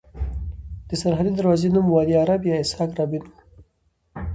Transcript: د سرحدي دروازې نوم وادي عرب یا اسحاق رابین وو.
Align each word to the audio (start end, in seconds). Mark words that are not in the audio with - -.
د 0.89 0.91
سرحدي 1.01 1.31
دروازې 1.35 1.67
نوم 1.75 1.85
وادي 1.89 2.15
عرب 2.23 2.41
یا 2.49 2.55
اسحاق 2.63 2.89
رابین 2.99 3.23
وو. 3.27 3.39